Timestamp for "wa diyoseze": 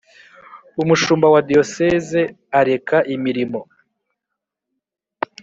1.33-2.21